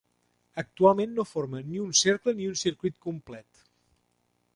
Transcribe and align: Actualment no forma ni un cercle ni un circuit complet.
Actualment 0.61 1.11
no 1.19 1.25
forma 1.31 1.61
ni 1.67 1.81
un 1.83 1.91
cercle 1.99 2.33
ni 2.39 2.47
un 2.53 2.57
circuit 2.63 2.97
complet. 3.07 3.63